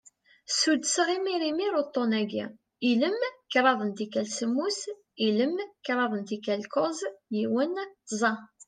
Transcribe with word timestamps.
Suddseɣ 0.59 1.07
imir 1.17 1.41
imir 1.49 1.73
uṭṭun-agi: 1.81 2.45
ilem, 2.89 3.19
kraḍ 3.51 3.79
n 3.89 3.91
tikal 3.97 4.27
semmus, 4.37 4.79
ilem, 5.27 5.55
kraḍ 5.85 6.11
n 6.19 6.23
tikal 6.29 6.61
kuẓ, 6.73 6.99
yiwen, 7.37 7.73
tẓa. 8.07 8.31